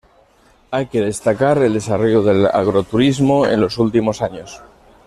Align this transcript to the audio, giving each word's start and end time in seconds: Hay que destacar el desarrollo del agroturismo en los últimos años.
Hay 0.71 0.87
que 0.87 0.99
destacar 0.99 1.59
el 1.59 1.73
desarrollo 1.73 2.23
del 2.23 2.47
agroturismo 2.47 3.45
en 3.45 3.61
los 3.61 3.77
últimos 3.77 4.23
años. 4.23 4.59